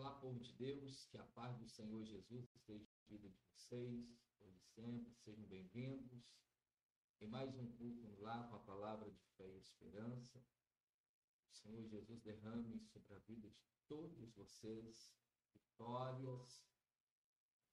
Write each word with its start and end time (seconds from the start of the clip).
Olá, 0.00 0.12
povo 0.12 0.38
de 0.38 0.52
Deus, 0.52 1.06
que 1.06 1.18
a 1.18 1.24
paz 1.24 1.58
do 1.58 1.66
Senhor 1.66 2.04
Jesus 2.04 2.48
esteja 2.54 2.84
na 2.84 3.02
vida 3.08 3.28
de 3.28 3.40
vocês, 3.52 4.16
hoje 4.38 4.62
sempre, 4.62 5.12
sejam 5.16 5.44
bem-vindos. 5.46 6.22
Em 7.20 7.26
mais 7.26 7.52
um 7.56 7.66
culto 7.72 8.06
lar 8.20 8.48
com 8.48 8.54
a 8.54 8.60
palavra 8.60 9.10
de 9.10 9.20
fé 9.36 9.44
e 9.48 9.58
esperança. 9.58 10.38
O 11.50 11.52
Senhor 11.52 11.84
Jesus 11.84 12.22
derrame 12.22 12.78
sobre 12.78 13.12
a 13.12 13.18
vida 13.18 13.50
de 13.50 13.60
todos 13.88 14.32
vocês 14.34 15.12
vitórias, 15.52 16.64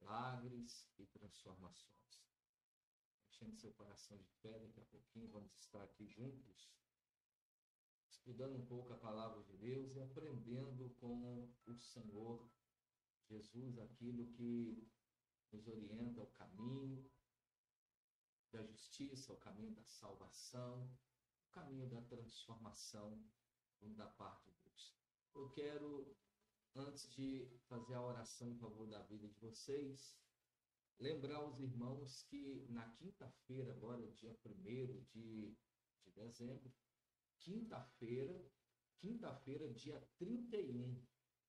milagres 0.02 0.89
e 0.98 1.05
transformações. 1.05 2.26
Enchendo 3.30 3.55
seu 3.55 3.71
coração 3.73 4.17
de 4.17 4.31
fé, 4.41 4.57
daqui 4.57 4.80
a 4.80 4.85
pouquinho 4.85 5.30
vamos 5.30 5.55
estar 5.59 5.84
aqui 5.84 6.07
juntos 6.07 6.71
estudando 8.25 8.55
um 8.55 8.65
pouco 8.65 8.91
a 8.91 8.97
palavra 8.97 9.43
de 9.43 9.55
Deus 9.57 9.95
e 9.95 10.02
aprendendo 10.02 10.89
com 10.99 11.47
o 11.67 11.75
Senhor 11.75 12.49
Jesus 13.29 13.77
aquilo 13.77 14.25
que 14.31 14.91
nos 15.52 15.67
orienta 15.67 16.23
o 16.23 16.31
caminho 16.31 17.07
da 18.52 18.63
justiça, 18.63 19.31
o 19.31 19.38
caminho 19.38 19.75
da 19.75 19.83
salvação, 19.83 20.91
o 21.47 21.52
caminho 21.52 21.88
da 21.88 22.02
transformação 22.02 23.23
da 23.80 24.07
parte 24.07 24.49
de 24.49 24.57
Deus. 24.63 24.95
Eu 25.35 25.52
quero, 25.52 26.17
antes 26.75 27.07
de 27.11 27.47
fazer 27.67 27.94
a 27.94 28.02
oração 28.02 28.49
em 28.49 28.57
favor 28.57 28.88
da 28.88 29.03
vida 29.03 29.27
de 29.27 29.39
vocês, 29.39 30.17
lembrar 30.97 31.45
os 31.45 31.59
irmãos 31.59 32.23
que 32.23 32.66
na 32.69 32.89
quinta-feira, 32.94 33.71
agora, 33.71 34.11
dia 34.13 34.35
1 34.44 35.03
de, 35.13 35.55
de 36.03 36.11
dezembro, 36.16 36.73
quinta-feira, 37.39 38.45
quinta-feira, 38.98 39.71
dia 39.73 39.99
31. 40.17 41.02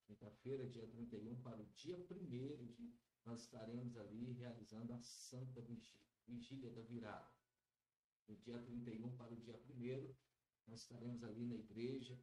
Quinta-feira, 0.06 0.68
dia 0.68 0.86
31, 0.86 1.42
para 1.42 1.60
o 1.60 1.66
dia 1.74 1.98
1 1.98 2.66
de 2.72 2.94
nós 3.24 3.40
estaremos 3.40 3.96
ali 3.96 4.32
realizando 4.34 4.92
a 4.92 5.00
Santa 5.00 5.60
Vigília, 5.60 6.06
Vigília 6.28 6.70
da 6.70 6.82
Virada. 6.82 7.28
No 8.28 8.36
dia 8.36 8.62
31 8.62 9.16
para 9.16 9.34
o 9.34 9.36
dia 9.36 9.60
1 9.68 10.14
nós 10.68 10.82
estaremos 10.82 11.24
ali 11.24 11.44
na 11.44 11.56
igreja, 11.56 12.16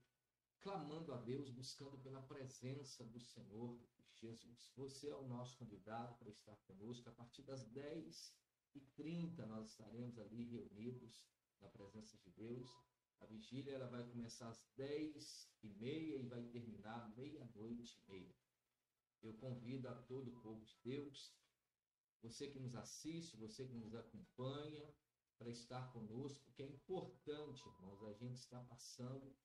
clamando 0.61 1.13
a 1.13 1.17
Deus, 1.17 1.49
buscando 1.49 1.97
pela 1.99 2.21
presença 2.21 3.03
do 3.05 3.19
Senhor 3.19 3.77
Jesus. 4.13 4.71
Você 4.77 5.09
é 5.09 5.15
o 5.15 5.27
nosso 5.27 5.57
convidado 5.57 6.15
para 6.15 6.29
estar 6.29 6.55
conosco. 6.67 7.09
A 7.09 7.13
partir 7.13 7.43
das 7.43 7.67
10h30 7.69 9.45
nós 9.45 9.71
estaremos 9.71 10.17
ali 10.17 10.45
reunidos 10.45 11.21
na 11.59 11.67
presença 11.67 12.17
de 12.17 12.31
Deus 12.31 12.69
a 13.19 13.25
vigília 13.25 13.73
ela 13.73 13.87
vai 13.87 14.03
começar 14.03 14.49
às 14.49 14.65
10 14.75 15.49
e 15.63 15.69
meia 15.69 16.17
e 16.17 16.27
vai 16.27 16.43
terminar 16.43 17.13
meia-noite 17.15 17.99
e 18.01 18.11
meia. 18.11 18.35
Eu 19.21 19.33
convido 19.35 19.87
a 19.87 19.95
todo 19.95 20.29
o 20.29 20.41
povo 20.41 20.63
de 20.65 20.77
Deus, 20.83 21.33
você 22.21 22.47
que 22.47 22.59
nos 22.59 22.75
assiste, 22.75 23.37
você 23.37 23.65
que 23.65 23.75
nos 23.75 23.95
acompanha, 23.95 24.93
para 25.37 25.49
estar 25.49 25.91
conosco, 25.91 26.43
porque 26.45 26.63
é 26.63 26.67
importante, 26.67 27.67
irmãos, 27.67 28.01
a 28.03 28.13
gente 28.13 28.35
está 28.35 28.59
passando 28.61 29.35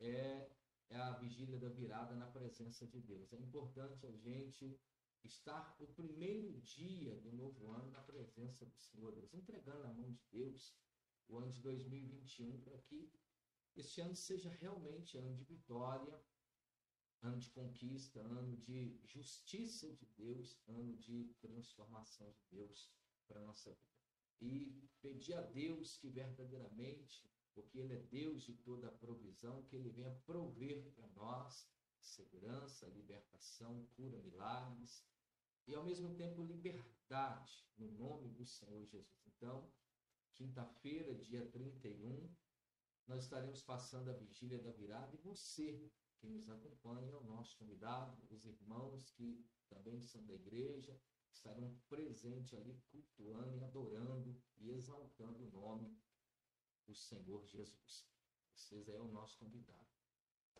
é, 0.00 0.50
é 0.88 0.96
a 0.96 1.12
vigília 1.18 1.58
da 1.58 1.68
virada 1.68 2.14
na 2.14 2.26
presença 2.26 2.86
de 2.86 3.00
Deus. 3.00 3.32
É 3.32 3.38
importante 3.38 4.06
a 4.06 4.12
gente 4.12 4.80
estar 5.24 5.76
o 5.78 5.86
primeiro 5.88 6.52
dia 6.60 7.14
do 7.20 7.32
novo 7.32 7.70
ano 7.70 7.90
na 7.90 8.00
presença 8.00 8.64
do 8.64 8.76
Senhor 8.76 9.12
Deus, 9.12 9.32
entregando 9.34 9.82
na 9.82 9.92
mão 9.92 10.10
de 10.10 10.22
Deus 10.30 10.74
o 11.28 11.38
ano 11.38 11.50
de 11.50 11.60
2021 11.60 12.60
para 12.60 12.78
que 12.78 13.10
este 13.74 14.00
ano 14.00 14.14
seja 14.14 14.50
realmente 14.50 15.16
ano 15.16 15.34
de 15.34 15.44
vitória, 15.44 16.20
ano 17.22 17.38
de 17.38 17.48
conquista, 17.50 18.20
ano 18.20 18.56
de 18.56 19.00
justiça 19.04 19.90
de 19.92 20.04
Deus, 20.16 20.58
ano 20.68 20.96
de 20.96 21.34
transformação 21.40 22.30
de 22.32 22.44
Deus 22.50 22.90
para 23.26 23.40
a 23.40 23.44
nossa 23.44 23.72
vida. 23.72 23.92
E 24.40 24.88
pedir 25.00 25.34
a 25.34 25.42
Deus 25.42 25.96
que 25.96 26.10
verdadeiramente, 26.10 27.30
porque 27.54 27.78
Ele 27.78 27.94
é 27.94 28.00
Deus 28.00 28.42
de 28.42 28.54
toda 28.54 28.88
a 28.88 28.92
provisão, 28.92 29.62
que 29.64 29.76
Ele 29.76 29.88
venha 29.88 30.10
prover 30.26 30.90
para 30.94 31.06
nós 31.08 31.70
segurança, 32.00 32.88
libertação, 32.88 33.86
cura, 33.96 34.18
milagres 34.18 35.06
e 35.66 35.74
ao 35.74 35.84
mesmo 35.84 36.12
tempo 36.14 36.42
liberdade 36.42 37.64
no 37.78 37.90
nome 37.92 38.28
do 38.30 38.44
Senhor 38.44 38.84
Jesus. 38.86 39.22
Então, 39.26 39.70
quinta-feira, 40.34 41.14
dia 41.14 41.46
31, 41.50 42.34
nós 43.06 43.24
estaremos 43.24 43.62
passando 43.62 44.10
a 44.10 44.14
vigília 44.14 44.58
da 44.58 44.70
virada 44.70 45.14
e 45.14 45.18
você 45.18 45.90
que 46.18 46.28
nos 46.28 46.48
acompanha, 46.48 47.18
o 47.18 47.24
nosso 47.24 47.58
convidado, 47.58 48.16
os 48.30 48.44
irmãos 48.44 49.10
que 49.10 49.44
também 49.68 50.00
são 50.00 50.24
da 50.24 50.34
igreja, 50.34 50.96
estarão 51.32 51.76
presentes 51.88 52.54
ali 52.54 52.80
cultuando 52.90 53.56
e 53.56 53.64
adorando 53.64 54.40
e 54.58 54.70
exaltando 54.70 55.44
o 55.44 55.50
nome 55.50 55.98
do 56.86 56.94
Senhor 56.94 57.44
Jesus. 57.46 58.06
Vocês 58.54 58.88
é 58.88 59.00
o 59.00 59.08
nosso 59.08 59.38
convidado. 59.38 59.91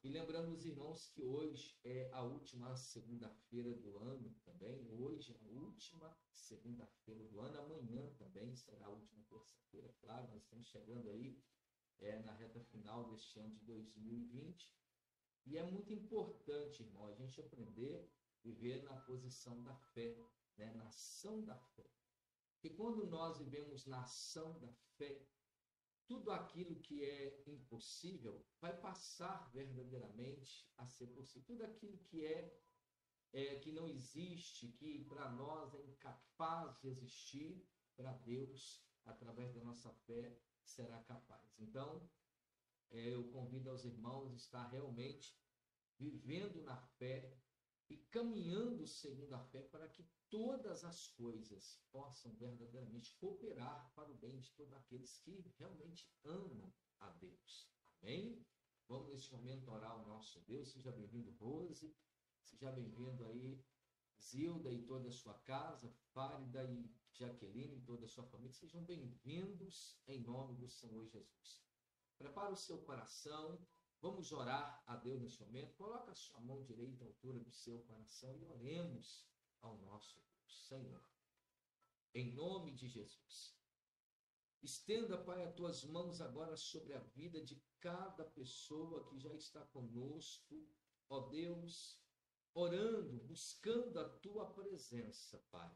E 0.05 0.09
lembrando 0.09 0.51
os 0.53 0.67
irmãos 0.67 1.07
que 1.11 1.23
hoje 1.23 1.79
é 1.85 2.11
a 2.13 2.23
última 2.23 2.75
segunda-feira 2.75 3.73
do 3.73 3.99
ano 3.99 4.35
também. 4.45 4.85
Hoje 4.91 5.33
é 5.33 5.37
a 5.37 5.49
última 5.49 6.19
segunda-feira 6.29 7.23
do 7.29 7.41
ano. 7.41 7.61
Amanhã 7.61 8.12
também 8.19 8.53
será 8.57 8.87
a 8.87 8.91
última 8.91 9.23
terça-feira. 9.31 9.95
Claro, 10.01 10.27
nós 10.33 10.43
estamos 10.43 10.67
chegando 10.67 11.09
aí 11.09 11.41
é, 12.01 12.19
na 12.19 12.33
reta 12.35 12.61
final 12.65 13.09
deste 13.11 13.39
ano 13.39 13.55
de 13.55 13.65
2020. 13.65 14.75
E 15.47 15.57
é 15.57 15.62
muito 15.62 15.93
importante, 15.93 16.83
irmão, 16.83 17.07
a 17.07 17.15
gente 17.15 17.41
aprender 17.41 18.05
a 18.05 18.43
viver 18.43 18.83
na 18.83 18.97
posição 19.03 19.62
da 19.62 19.77
fé, 19.77 20.19
né? 20.57 20.73
na 20.75 20.89
ação 20.89 21.45
da 21.45 21.57
fé. 21.77 21.89
E 22.65 22.71
quando 22.71 23.07
nós 23.07 23.39
vivemos 23.39 23.87
na 23.87 24.03
ação 24.03 24.59
da 24.59 24.73
fé, 24.97 25.25
tudo 26.07 26.31
aquilo 26.31 26.77
que 26.81 27.05
é 27.05 27.43
impossível 27.47 28.45
vai 28.61 28.77
passar 28.81 29.51
verdadeiramente 29.53 30.69
a 30.77 30.87
ser 30.87 31.09
possível. 31.09 31.47
Tudo 31.47 31.65
aquilo 31.65 31.99
que 31.99 32.25
é, 32.25 32.61
é 33.33 33.59
que 33.61 33.73
não 33.73 33.89
existe, 33.89 34.69
que 34.73 35.05
para 35.05 35.31
nós 35.31 35.75
é 35.75 35.83
incapaz 35.83 36.79
de 36.81 36.89
existir, 36.89 37.67
para 37.97 38.12
Deus, 38.12 38.85
através 39.05 39.55
da 39.55 39.61
nossa 39.61 39.93
fé, 40.07 40.39
será 40.65 41.03
capaz. 41.05 41.59
Então, 41.59 42.09
é, 42.91 43.15
eu 43.15 43.31
convido 43.31 43.71
aos 43.71 43.85
irmãos 43.85 44.33
a 44.33 44.37
estar 44.37 44.69
realmente 44.69 45.37
vivendo 45.99 46.62
na 46.62 46.77
fé 46.77 47.37
e 47.93 47.99
caminhando 48.11 48.87
segundo 48.87 49.35
a 49.35 49.45
fé 49.51 49.61
para 49.61 49.87
que 49.87 50.03
todas 50.31 50.83
as 50.83 51.09
coisas 51.09 51.79
possam 51.91 52.35
verdadeiramente 52.37 53.15
cooperar 53.19 53.93
para 53.95 54.11
o 54.11 54.15
bem 54.15 54.39
de 54.41 54.51
todos 54.53 54.73
aqueles 54.73 55.19
que 55.19 55.45
realmente 55.59 56.11
amam 56.25 56.73
a 57.01 57.11
Deus. 57.11 57.71
Amém? 58.01 58.43
Vamos 58.89 59.11
neste 59.11 59.31
momento 59.31 59.71
orar 59.71 59.91
ao 59.91 60.07
nosso 60.07 60.41
Deus. 60.41 60.73
Seja 60.73 60.91
bem-vindo, 60.91 61.33
Rose. 61.33 61.95
Seja 62.43 62.73
bem-vindo 62.73 63.27
aí, 63.27 63.63
Zilda 64.19 64.73
e 64.73 64.87
toda 64.87 65.09
a 65.09 65.13
sua 65.13 65.35
casa, 65.41 65.95
Fárida 66.15 66.65
e 66.65 66.91
Jaqueline 67.13 67.77
e 67.77 67.83
toda 67.83 68.07
a 68.07 68.09
sua 68.09 68.25
família. 68.25 68.55
Sejam 68.55 68.83
bem-vindos 68.85 70.01
em 70.07 70.23
nome 70.23 70.57
do 70.57 70.67
Senhor 70.67 71.07
Jesus. 71.09 71.63
Prepare 72.17 72.55
o 72.55 72.57
seu 72.57 72.79
coração. 72.79 73.61
Vamos 74.03 74.33
orar 74.33 74.83
a 74.85 74.97
Deus 74.97 75.21
neste 75.21 75.41
momento. 75.45 75.77
Coloque 75.77 76.11
a 76.11 76.15
sua 76.15 76.41
mão 76.41 76.61
direita 76.65 77.05
à 77.05 77.07
altura 77.07 77.39
do 77.39 77.53
seu 77.53 77.79
coração 77.83 78.37
e 78.37 78.45
oremos 78.47 79.25
ao 79.61 79.79
nosso. 79.79 80.21
Senhor, 80.45 81.01
em 82.12 82.35
nome 82.35 82.73
de 82.73 82.89
Jesus. 82.89 83.57
Estenda, 84.61 85.17
Pai, 85.17 85.45
as 85.45 85.55
tuas 85.55 85.85
mãos 85.85 86.21
agora 86.21 86.57
sobre 86.57 86.95
a 86.95 86.99
vida 86.99 87.41
de 87.41 87.62
cada 87.79 88.25
pessoa 88.25 89.09
que 89.09 89.21
já 89.21 89.32
está 89.35 89.65
conosco, 89.67 90.69
ó 91.09 91.29
Deus, 91.29 92.03
orando, 92.53 93.21
buscando 93.21 94.00
a 94.00 94.09
tua 94.19 94.53
presença, 94.53 95.38
Pai. 95.49 95.73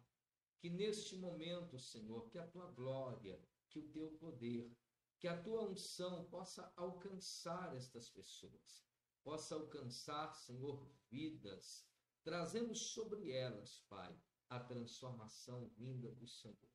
Que 0.59 0.69
neste 0.69 1.17
momento, 1.17 1.79
Senhor, 1.79 2.29
que 2.29 2.39
a 2.39 2.47
tua 2.49 2.67
glória, 2.73 3.41
que 3.69 3.79
o 3.79 3.89
teu 3.89 4.11
poder, 4.19 4.77
que 5.19 5.29
a 5.29 5.43
tua 5.43 5.63
unção 5.63 6.25
possa 6.27 6.73
alcançar 6.77 7.75
estas 7.75 8.09
pessoas, 8.11 8.85
possa 9.23 9.55
alcançar, 9.55 10.35
Senhor, 10.35 10.87
vidas, 11.11 11.87
trazendo 12.23 12.75
sobre 12.75 13.33
elas, 13.33 13.81
Pai, 13.89 14.15
a 14.49 14.61
transformação 14.61 15.69
vinda 15.77 16.11
do 16.13 16.27
Senhor. 16.27 16.71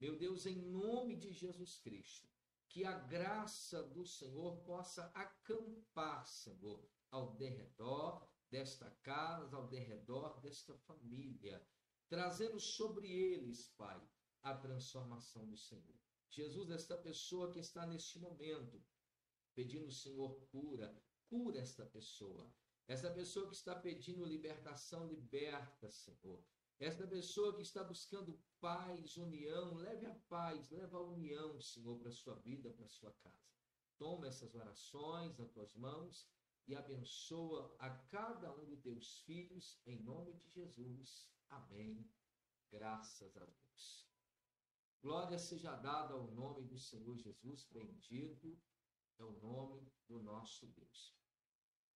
Meu 0.00 0.18
Deus, 0.18 0.46
em 0.46 0.56
nome 0.56 1.16
de 1.16 1.32
Jesus 1.32 1.78
Cristo, 1.78 2.28
que 2.68 2.84
a 2.84 2.98
graça 2.98 3.82
do 3.82 4.04
Senhor 4.04 4.58
possa 4.64 5.04
acampar, 5.14 6.26
Senhor, 6.26 6.86
ao 7.10 7.34
derredor 7.36 8.28
desta 8.50 8.90
casa, 9.02 9.56
ao 9.56 9.66
derredor 9.68 10.38
desta 10.40 10.76
família, 10.78 11.66
trazendo 12.08 12.60
sobre 12.60 13.10
eles, 13.10 13.68
Pai, 13.78 14.00
a 14.42 14.54
transformação 14.54 15.46
do 15.46 15.56
Senhor. 15.56 16.05
Jesus, 16.30 16.70
esta 16.70 16.96
pessoa 16.96 17.50
que 17.50 17.58
está 17.58 17.86
neste 17.86 18.18
momento, 18.18 18.82
pedindo, 19.54 19.90
Senhor, 19.90 20.38
cura, 20.50 20.94
cura 21.28 21.60
esta 21.60 21.84
pessoa. 21.86 22.52
Essa 22.88 23.10
pessoa 23.10 23.48
que 23.48 23.54
está 23.54 23.74
pedindo 23.74 24.24
libertação, 24.24 25.06
liberta, 25.06 25.90
Senhor. 25.90 26.44
Essa 26.78 27.06
pessoa 27.06 27.54
que 27.56 27.62
está 27.62 27.82
buscando 27.82 28.38
paz, 28.60 29.16
união, 29.16 29.74
leve 29.74 30.06
a 30.06 30.14
paz, 30.28 30.70
leva 30.70 30.98
a 30.98 31.02
união, 31.02 31.60
Senhor, 31.60 31.98
para 31.98 32.10
a 32.10 32.12
sua 32.12 32.34
vida, 32.36 32.70
para 32.70 32.84
a 32.84 32.88
sua 32.88 33.12
casa. 33.12 33.46
Toma 33.98 34.26
essas 34.26 34.54
orações 34.54 35.36
nas 35.38 35.50
tuas 35.50 35.74
mãos 35.74 36.28
e 36.68 36.74
abençoa 36.74 37.74
a 37.78 37.90
cada 37.90 38.54
um 38.54 38.66
de 38.66 38.76
teus 38.76 39.20
filhos, 39.20 39.80
em 39.86 40.02
nome 40.02 40.34
de 40.34 40.48
Jesus. 40.50 41.30
Amém. 41.48 42.06
Graças 42.70 43.36
a 43.36 43.44
Deus. 43.46 44.05
Glória 45.02 45.38
seja 45.38 45.76
dada 45.76 46.14
ao 46.14 46.30
nome 46.32 46.62
do 46.64 46.78
Senhor 46.78 47.16
Jesus, 47.16 47.64
bendito 47.70 48.58
é 49.18 49.24
o 49.24 49.32
nome 49.40 49.90
do 50.08 50.22
nosso 50.22 50.66
Deus. 50.66 51.16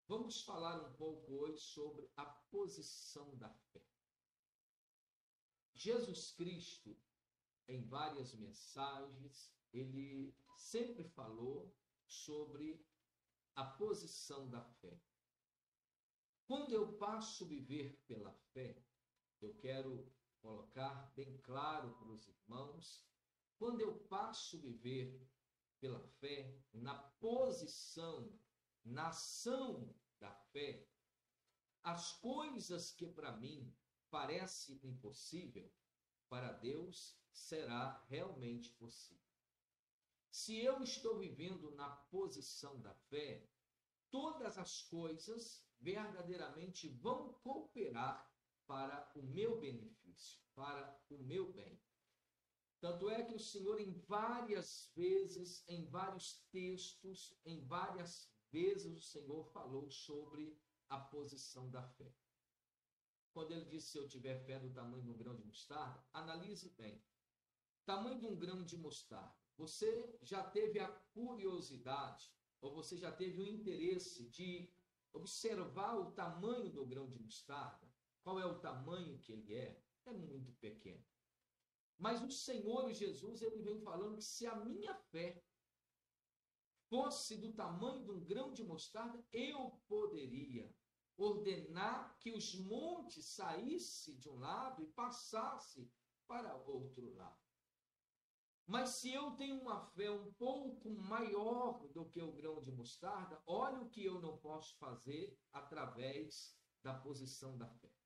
Vamos 0.06 0.43
falar 0.43 0.81
um 0.82 0.93
pouco 0.94 1.32
hoje 1.32 1.58
sobre 1.58 2.11
a 2.17 2.25
posição 2.25 3.37
da 3.37 3.52
fé. 3.73 3.85
Jesus 5.75 6.32
Cristo, 6.32 6.97
em 7.69 7.82
várias 7.87 8.35
mensagens, 8.35 9.55
ele 9.73 10.35
sempre 10.56 11.05
falou 11.05 11.75
sobre 12.06 12.85
a 13.55 13.64
posição 13.64 14.49
da 14.49 14.62
fé. 14.62 15.00
Quando 16.44 16.73
eu 16.73 16.94
passo 16.94 17.44
a 17.44 17.49
viver 17.49 17.97
pela 18.06 18.32
fé, 18.52 18.82
eu 19.41 19.55
quero 19.55 20.12
colocar 20.41 21.13
bem 21.15 21.39
claro 21.39 21.95
para 21.97 22.09
os 22.09 22.27
irmãos, 22.29 23.07
quando 23.59 23.81
eu 23.81 23.95
passo 24.09 24.57
a 24.57 24.61
viver 24.61 25.29
pela 25.79 26.01
fé, 26.21 26.59
na 26.73 26.95
posição, 26.95 28.39
na 28.85 29.09
ação 29.09 29.95
da 30.19 30.33
fé, 30.53 30.87
as 31.83 32.13
coisas 32.21 32.91
que 32.91 33.07
para 33.07 33.37
mim 33.37 33.75
parecem 34.11 34.79
impossível, 34.83 35.71
para 36.29 36.53
Deus 36.53 37.19
será 37.33 38.05
realmente 38.09 38.71
possível. 38.73 39.21
Se 40.31 40.57
eu 40.59 40.83
estou 40.83 41.19
vivendo 41.19 41.71
na 41.73 41.91
posição 41.91 42.81
da 42.81 42.95
fé, 42.95 43.49
todas 44.11 44.59
as 44.59 44.83
coisas 44.83 45.65
verdadeiramente 45.81 46.89
vão 46.89 47.33
cooperar 47.35 48.31
para 48.71 49.11
o 49.17 49.23
meu 49.25 49.59
benefício, 49.59 50.41
para 50.55 50.97
o 51.11 51.19
meu 51.19 51.53
bem. 51.53 51.83
Tanto 52.79 53.11
é 53.11 53.25
que 53.25 53.35
o 53.35 53.39
Senhor, 53.41 53.81
em 53.81 53.91
várias 54.07 54.93
vezes, 54.95 55.65
em 55.67 55.85
vários 55.87 56.47
textos, 56.53 57.37
em 57.45 57.67
várias 57.67 58.33
vezes, 58.53 58.97
o 58.97 59.01
Senhor 59.01 59.43
falou 59.47 59.91
sobre 59.91 60.57
a 60.89 61.01
posição 61.01 61.69
da 61.69 61.83
fé. 61.83 62.15
Quando 63.33 63.51
ele 63.51 63.65
disse: 63.65 63.89
Se 63.89 63.99
eu 63.99 64.07
tiver 64.07 64.39
fé 64.47 64.61
do 64.61 64.73
tamanho 64.73 65.03
de 65.03 65.11
um 65.11 65.19
grão 65.19 65.35
de 65.35 65.43
mostarda, 65.43 66.07
analise 66.13 66.69
bem. 66.79 67.05
Tamanho 67.85 68.21
de 68.21 68.27
um 68.27 68.37
grão 68.37 68.63
de 68.65 68.77
mostarda. 68.77 69.35
Você 69.57 70.17
já 70.23 70.45
teve 70.49 70.79
a 70.79 70.89
curiosidade, 71.13 72.33
ou 72.61 72.73
você 72.73 72.97
já 72.97 73.11
teve 73.11 73.41
o 73.41 73.49
interesse 73.49 74.29
de 74.29 74.73
observar 75.13 75.97
o 75.97 76.13
tamanho 76.13 76.71
do 76.71 76.87
grão 76.87 77.09
de 77.09 77.19
mostarda? 77.19 77.90
Qual 78.23 78.39
é 78.39 78.47
o 78.47 78.59
tamanho 78.59 79.19
que 79.19 79.33
ele 79.33 79.55
é? 79.55 79.83
É 80.07 80.13
muito 80.13 80.53
pequeno. 80.55 81.05
Mas 81.99 82.23
o 82.23 82.31
Senhor 82.31 82.93
Jesus, 82.93 83.43
ele 83.43 83.63
vem 83.63 83.81
falando 83.81 84.17
que 84.17 84.25
se 84.25 84.47
a 84.47 84.57
minha 84.57 84.95
fé 84.95 85.45
fosse 86.89 87.37
do 87.37 87.53
tamanho 87.53 88.05
de 88.05 88.11
um 88.11 88.25
grão 88.25 88.53
de 88.53 88.65
mostarda, 88.65 89.23
eu 89.33 89.81
poderia 89.87 90.75
ordenar 91.17 92.17
que 92.19 92.33
os 92.33 92.55
montes 92.55 93.27
saíssem 93.27 94.17
de 94.17 94.29
um 94.29 94.39
lado 94.39 94.83
e 94.83 94.87
passassem 94.87 95.91
para 96.27 96.57
outro 96.57 97.15
lado. 97.15 97.39
Mas 98.67 98.91
se 98.91 99.13
eu 99.13 99.33
tenho 99.33 99.61
uma 99.61 99.81
fé 99.81 100.11
um 100.11 100.33
pouco 100.35 100.91
maior 100.91 101.87
do 101.89 102.09
que 102.09 102.23
o 102.23 102.33
grão 102.33 102.63
de 102.63 102.71
mostarda, 102.71 103.43
olha 103.47 103.81
o 103.81 103.91
que 103.91 104.05
eu 104.05 104.21
não 104.21 104.39
posso 104.39 104.77
fazer 104.79 105.37
através 105.53 106.57
da 106.83 106.95
posição 106.95 107.59
da 107.59 107.69
fé. 107.69 108.00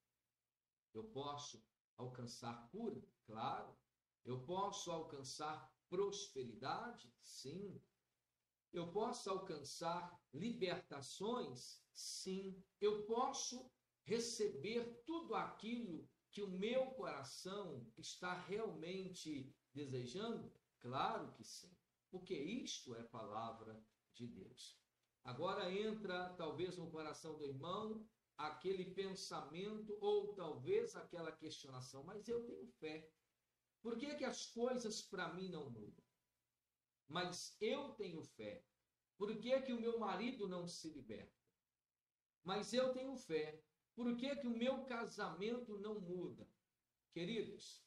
Eu 0.94 1.05
posso 1.05 1.62
alcançar 1.96 2.69
cura? 2.70 3.02
Claro. 3.26 3.76
Eu 4.25 4.41
posso 4.44 4.91
alcançar 4.91 5.70
prosperidade? 5.88 7.12
Sim. 7.20 7.81
Eu 8.73 8.91
posso 8.93 9.29
alcançar 9.29 10.19
libertações? 10.32 11.82
Sim. 11.93 12.62
Eu 12.81 13.05
posso 13.05 13.70
receber 14.05 15.02
tudo 15.05 15.35
aquilo 15.35 16.08
que 16.31 16.43
o 16.43 16.50
meu 16.50 16.87
coração 16.93 17.87
está 17.96 18.35
realmente 18.35 19.55
desejando? 19.73 20.52
Claro 20.81 21.32
que 21.32 21.44
sim, 21.44 21.75
porque 22.11 22.35
isto 22.35 22.94
é 22.94 23.02
palavra 23.05 23.81
de 24.14 24.26
Deus. 24.26 24.79
Agora 25.23 25.73
entra 25.73 26.35
talvez 26.35 26.76
no 26.76 26.91
coração 26.91 27.38
do 27.38 27.46
irmão 27.46 28.06
aquele 28.37 28.95
pensamento 28.95 29.97
ou 30.01 30.35
talvez 30.35 30.97
aquela 30.97 31.33
questionação, 31.33 32.03
mas 32.05 32.29
eu 32.29 32.45
tenho 32.45 32.67
fé. 32.67 33.09
Por 33.83 33.97
que, 33.99 34.15
que 34.15 34.25
as 34.25 34.47
coisas 34.47 35.03
para 35.03 35.33
mim 35.35 35.49
não 35.51 35.71
mudam? 35.71 36.05
Mas 37.07 37.57
eu 37.61 37.93
tenho 37.95 38.23
fé. 38.23 38.65
Por 39.17 39.37
que, 39.39 39.61
que 39.63 39.73
o 39.73 39.81
meu 39.81 39.99
marido 39.99 40.49
não 40.49 40.67
se 40.67 40.89
liberta? 40.89 41.33
Mas 42.43 42.73
eu 42.73 42.93
tenho 42.93 43.17
fé. 43.17 43.63
Por 43.95 44.17
que, 44.17 44.37
que 44.37 44.47
o 44.47 44.57
meu 44.57 44.85
casamento 44.85 45.79
não 45.79 46.01
muda? 46.01 46.49
Queridos, 47.13 47.85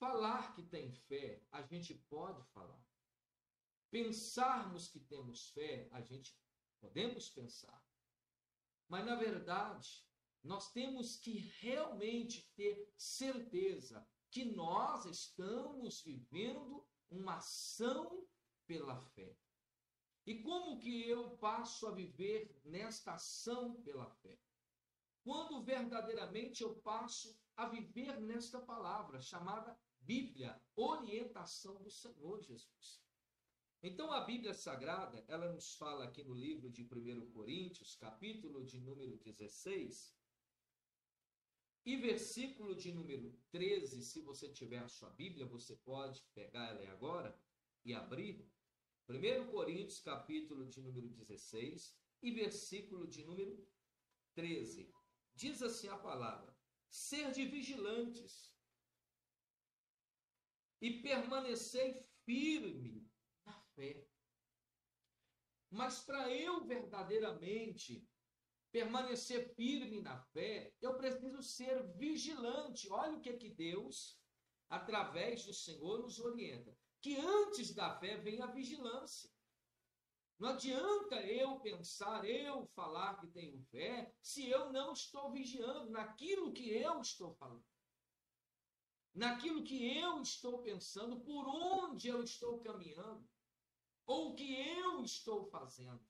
Falar 0.00 0.54
que 0.54 0.62
tem 0.62 0.90
fé, 0.90 1.42
a 1.52 1.60
gente 1.60 1.92
pode 2.08 2.42
falar. 2.54 2.82
Pensarmos 3.90 4.88
que 4.88 4.98
temos 4.98 5.50
fé, 5.50 5.88
a 5.92 6.00
gente 6.00 6.34
podemos 6.80 7.28
pensar. 7.28 7.84
Mas, 8.90 9.06
na 9.06 9.14
verdade, 9.14 10.04
nós 10.42 10.72
temos 10.72 11.16
que 11.16 11.38
realmente 11.60 12.50
ter 12.56 12.92
certeza 12.96 14.04
que 14.32 14.44
nós 14.44 15.04
estamos 15.04 16.02
vivendo 16.02 16.84
uma 17.08 17.36
ação 17.36 18.26
pela 18.66 19.00
fé. 19.00 19.32
E 20.26 20.42
como 20.42 20.80
que 20.80 21.08
eu 21.08 21.36
passo 21.36 21.86
a 21.86 21.92
viver 21.92 22.60
nesta 22.64 23.14
ação 23.14 23.80
pela 23.82 24.10
fé? 24.10 24.36
Quando 25.22 25.62
verdadeiramente 25.62 26.64
eu 26.64 26.74
passo 26.80 27.38
a 27.56 27.68
viver 27.68 28.20
nesta 28.20 28.60
palavra 28.60 29.20
chamada 29.20 29.78
Bíblia, 30.00 30.60
orientação 30.74 31.80
do 31.80 31.90
Senhor 31.90 32.42
Jesus. 32.42 33.00
Então 33.82 34.12
a 34.12 34.20
Bíblia 34.20 34.52
Sagrada, 34.52 35.24
ela 35.26 35.50
nos 35.50 35.74
fala 35.74 36.04
aqui 36.04 36.22
no 36.22 36.34
livro 36.34 36.68
de 36.68 36.82
1 36.82 37.30
Coríntios, 37.30 37.96
capítulo 37.96 38.62
de 38.62 38.78
número 38.78 39.16
16, 39.16 40.14
e 41.86 41.96
versículo 41.96 42.74
de 42.74 42.92
número 42.92 43.34
13, 43.50 44.02
se 44.02 44.20
você 44.20 44.50
tiver 44.50 44.80
a 44.80 44.88
sua 44.88 45.08
Bíblia, 45.08 45.46
você 45.46 45.76
pode 45.76 46.22
pegar 46.34 46.68
ela 46.76 46.92
agora 46.92 47.34
e 47.82 47.94
abrir. 47.94 48.46
1 49.08 49.50
Coríntios, 49.50 49.98
capítulo 50.00 50.68
de 50.68 50.82
número 50.82 51.08
16, 51.08 51.98
e 52.22 52.30
versículo 52.32 53.08
de 53.08 53.24
número 53.24 53.66
13. 54.34 54.92
Diz 55.34 55.62
assim 55.62 55.88
a 55.88 55.96
palavra: 55.96 56.54
Ser 56.90 57.32
de 57.32 57.46
vigilantes, 57.46 58.54
e 60.82 61.00
permanecer 61.00 62.06
firme 62.26 63.09
fé. 63.80 64.06
Mas 65.70 66.00
para 66.00 66.30
eu 66.30 66.64
verdadeiramente 66.66 68.06
permanecer 68.70 69.54
firme 69.54 70.02
na 70.02 70.20
fé, 70.32 70.74
eu 70.80 70.96
preciso 70.96 71.42
ser 71.42 71.82
vigilante. 71.96 72.90
Olha 72.90 73.16
o 73.16 73.20
que 73.20 73.32
que 73.34 73.48
Deus, 73.48 74.20
através 74.68 75.44
do 75.46 75.54
Senhor, 75.54 76.00
nos 76.00 76.18
orienta. 76.18 76.76
Que 77.00 77.16
antes 77.16 77.74
da 77.74 77.98
fé 77.98 78.18
vem 78.18 78.42
a 78.42 78.46
vigilância. 78.46 79.30
Não 80.38 80.50
adianta 80.50 81.16
eu 81.26 81.60
pensar, 81.60 82.24
eu 82.24 82.66
falar 82.74 83.18
que 83.20 83.28
tenho 83.28 83.62
fé, 83.70 84.12
se 84.22 84.48
eu 84.48 84.72
não 84.72 84.92
estou 84.92 85.30
vigiando 85.30 85.90
naquilo 85.90 86.52
que 86.52 86.70
eu 86.70 87.00
estou 87.00 87.34
falando 87.34 87.64
naquilo 89.14 89.64
que 89.64 89.98
eu 89.98 90.22
estou 90.22 90.62
pensando, 90.62 91.20
por 91.20 91.46
onde 91.48 92.08
eu 92.08 92.22
estou 92.22 92.60
caminhando, 92.60 93.28
ou 94.10 94.30
o 94.30 94.34
que 94.34 94.52
eu 94.52 95.04
estou 95.04 95.44
fazendo. 95.44 96.04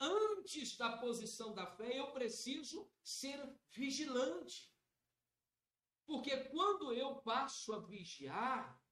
Antes 0.00 0.76
da 0.76 0.96
posição 0.98 1.54
da 1.54 1.66
fé, 1.66 2.00
eu 2.00 2.10
preciso 2.10 2.90
ser 3.00 3.38
vigilante. 3.70 4.74
Porque 6.04 6.36
quando 6.48 6.92
eu 6.92 7.10
passo 7.22 7.72
a 7.74 7.78
vigiar, 7.78 8.82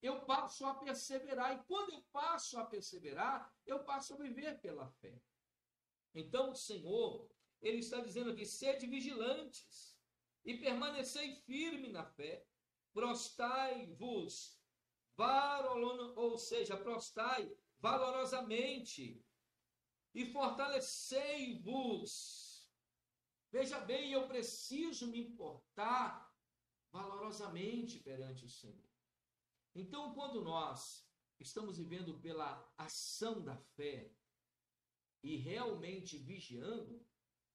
eu 0.00 0.24
passo 0.24 0.64
a 0.66 0.74
perseverar. 0.74 1.56
E 1.56 1.64
quando 1.64 1.94
eu 1.94 2.02
passo 2.12 2.60
a 2.60 2.64
perseverar, 2.64 3.52
eu 3.66 3.82
passo 3.82 4.14
a 4.14 4.18
viver 4.18 4.60
pela 4.60 4.88
fé. 4.88 5.20
Então, 6.14 6.52
o 6.52 6.54
Senhor, 6.54 7.28
ele 7.60 7.78
está 7.78 8.00
dizendo 8.00 8.30
aqui: 8.30 8.46
sede 8.46 8.86
vigilantes 8.86 9.98
e 10.44 10.56
permanecei 10.56 11.34
firme 11.42 11.88
na 11.88 12.04
fé, 12.04 12.46
prostai-vos, 12.92 14.56
ou 15.18 16.38
seja, 16.38 16.76
prostai 16.76 17.50
valorosamente 17.78 19.24
e 20.14 20.26
fortalecei-vos. 20.26 22.68
Veja 23.50 23.80
bem, 23.80 24.12
eu 24.12 24.26
preciso 24.26 25.06
me 25.06 25.20
importar 25.20 26.34
valorosamente 26.90 28.00
perante 28.00 28.44
o 28.44 28.48
Senhor. 28.48 28.90
Então, 29.74 30.14
quando 30.14 30.42
nós 30.42 31.06
estamos 31.38 31.76
vivendo 31.76 32.18
pela 32.20 32.66
ação 32.78 33.44
da 33.44 33.56
fé 33.56 34.10
e 35.22 35.36
realmente 35.36 36.18
vigiando, 36.18 37.04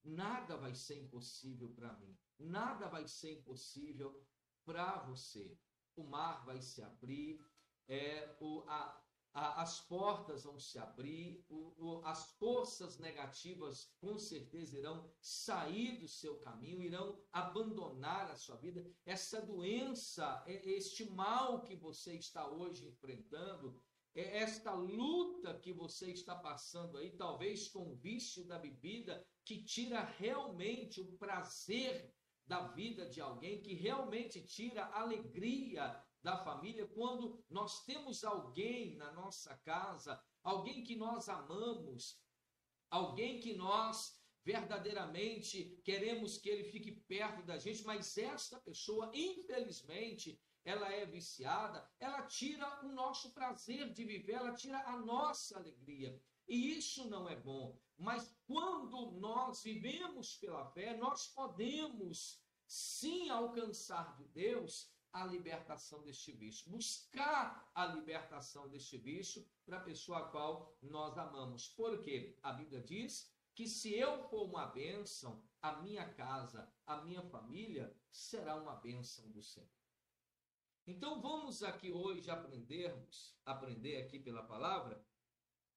nada 0.04 0.56
vai 0.56 0.76
ser 0.76 1.02
impossível 1.02 1.74
para 1.74 1.94
mim, 1.98 2.16
nada 2.38 2.88
vai 2.88 3.08
ser 3.08 3.40
impossível 3.40 4.24
para 4.64 5.00
você. 5.04 5.58
O 5.96 6.04
mar 6.04 6.46
vai 6.46 6.62
se 6.62 6.82
abrir, 6.82 7.44
é, 7.88 8.36
o, 8.40 8.64
a, 8.68 9.02
a, 9.34 9.62
as 9.62 9.80
portas 9.82 10.44
vão 10.44 10.60
se 10.60 10.78
abrir, 10.78 11.46
o, 11.50 11.74
o, 11.78 12.06
as 12.06 12.32
forças 12.34 12.98
negativas 13.00 13.94
com 14.00 14.18
certeza 14.18 14.78
irão 14.78 15.10
sair 15.22 15.98
do 15.98 16.08
seu 16.08 16.38
caminho, 16.40 16.82
irão 16.82 17.22
abandonar 17.32 18.30
a 18.30 18.36
sua 18.36 18.58
vida. 18.58 18.86
Essa 19.06 19.42
doença, 19.42 20.44
este 20.48 21.10
mal 21.10 21.64
que 21.64 21.76
você 21.76 22.16
está 22.16 22.50
hoje 22.50 22.88
enfrentando, 22.88 23.82
é 24.14 24.40
esta 24.40 24.74
luta 24.74 25.58
que 25.58 25.72
você 25.72 26.12
está 26.12 26.36
passando 26.36 26.98
aí, 26.98 27.12
talvez 27.12 27.70
com 27.70 27.92
o 27.92 27.96
vício 27.96 28.46
da 28.46 28.60
bebida, 28.60 29.26
que 29.46 29.64
tira 29.64 30.04
realmente 30.04 31.00
o 31.00 31.14
prazer 31.14 32.14
da 32.46 32.68
vida 32.68 33.08
de 33.08 33.22
alguém, 33.22 33.62
que 33.62 33.74
realmente 33.74 34.42
tira 34.42 34.86
alegria 34.88 35.98
da 36.24 36.38
família, 36.38 36.88
quando 36.88 37.44
nós 37.50 37.84
temos 37.86 38.24
alguém 38.24 38.96
na 38.96 39.12
nossa 39.12 39.56
casa, 39.58 40.22
alguém 40.44 40.84
que 40.84 40.96
nós 40.96 41.28
amamos, 41.28 42.20
alguém 42.90 43.40
que 43.40 43.56
nós 43.56 44.20
verdadeiramente 44.44 45.80
queremos 45.84 46.38
que 46.38 46.50
ele 46.50 46.64
fique 46.64 46.92
perto 46.92 47.44
da 47.44 47.58
gente, 47.58 47.84
mas 47.86 48.18
esta 48.18 48.60
pessoa, 48.60 49.12
infelizmente, 49.14 50.40
ela 50.64 50.92
é 50.92 51.06
viciada, 51.06 51.88
ela 52.00 52.24
tira 52.24 52.86
o 52.86 52.90
nosso 52.90 53.34
prazer 53.34 53.92
de 53.92 54.04
viver, 54.04 54.34
ela 54.34 54.54
tira 54.54 54.80
a 54.88 54.98
nossa 54.98 55.58
alegria. 55.58 56.20
E 56.48 56.78
isso 56.78 57.10
não 57.10 57.30
é 57.30 57.36
bom. 57.36 57.80
Mas 57.98 58.36
quando 58.46 59.12
nós 59.20 59.64
vivemos 59.64 60.36
pela 60.38 60.66
fé, 60.72 60.98
nós 60.98 61.28
podemos 61.28 62.42
sim 62.68 63.30
alcançar 63.30 64.16
de 64.18 64.26
Deus 64.30 64.92
a 65.14 65.26
libertação 65.26 66.02
deste 66.04 66.32
vício, 66.32 66.70
buscar 66.70 67.70
a 67.76 67.86
libertação 67.86 68.70
deste 68.70 68.98
vício 68.98 69.46
para 69.66 69.78
a 69.78 69.84
pessoa 69.84 70.20
a 70.20 70.28
qual 70.30 70.76
nós 70.82 71.18
amamos. 71.18 71.68
Porque 71.70 72.38
a 72.42 72.54
Bíblia 72.54 72.82
diz 72.82 73.32
que 73.54 73.68
se 73.68 73.94
eu 73.94 74.24
for 74.30 74.44
uma 74.44 74.68
bênção, 74.68 75.44
a 75.62 75.76
minha 75.82 76.08
casa, 76.14 76.72
a 76.86 77.02
minha 77.02 77.22
família 77.22 77.96
será 78.10 78.56
uma 78.56 78.76
bênção 78.76 79.30
do 79.32 79.42
Senhor. 79.42 79.70
Então 80.88 81.22
vamos 81.22 81.62
aqui 81.62 81.92
hoje 81.92 82.30
aprendermos, 82.30 83.38
aprender 83.46 83.98
aqui 83.98 84.20
pela 84.20 84.44
palavra, 84.44 85.06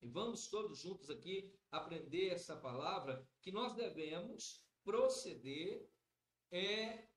e 0.00 0.08
vamos 0.08 0.48
todos 0.48 0.78
juntos 0.80 1.10
aqui 1.10 1.52
aprender 1.70 2.28
essa 2.28 2.56
palavra 2.56 3.26
que 3.40 3.50
nós 3.50 3.74
devemos 3.74 4.64
proceder 4.82 5.88
é 6.50 7.08